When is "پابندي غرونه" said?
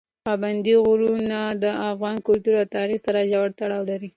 0.27-1.39